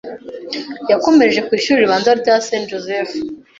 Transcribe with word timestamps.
ya 0.89 0.97
komereje 1.03 1.39
ku 1.45 1.51
ishuri 1.59 1.83
ribanza 1.83 2.11
rya 2.21 2.35
St. 2.45 2.63
Joseph 2.69 3.11